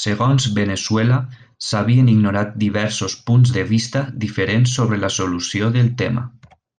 [0.00, 1.16] Segons Veneçuela,
[1.70, 6.28] s'havien ignorat diversos punts de vista diferents sobre la solució del tema.